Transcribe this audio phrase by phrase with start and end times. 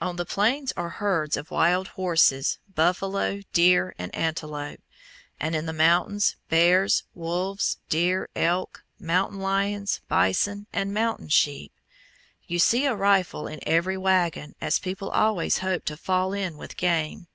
[0.00, 4.80] On the Plains are herds of wild horses, buffalo, deer, and antelope;
[5.38, 11.70] and in the Mountains, bears, wolves, deer, elk, mountain lions, bison, and mountain sheep.
[12.48, 16.76] You see a rifle in every wagon, as people always hope to fall in with
[16.76, 17.28] game.